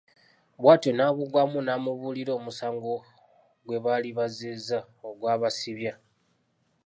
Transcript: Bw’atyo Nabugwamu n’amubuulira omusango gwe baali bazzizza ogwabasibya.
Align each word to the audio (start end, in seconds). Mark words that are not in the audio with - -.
Bw’atyo 0.61 0.91
Nabugwamu 0.97 1.59
n’amubuulira 1.63 2.31
omusango 2.39 2.93
gwe 3.67 3.77
baali 3.85 4.09
bazzizza 4.17 4.79
ogwabasibya. 5.07 5.93